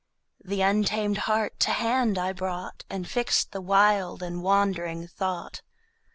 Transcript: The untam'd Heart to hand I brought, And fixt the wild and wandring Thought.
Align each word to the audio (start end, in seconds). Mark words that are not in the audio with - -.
The 0.43 0.63
untam'd 0.63 1.19
Heart 1.29 1.59
to 1.59 1.69
hand 1.73 2.17
I 2.17 2.33
brought, 2.33 2.85
And 2.89 3.07
fixt 3.07 3.51
the 3.51 3.61
wild 3.61 4.23
and 4.23 4.41
wandring 4.41 5.07
Thought. 5.07 5.61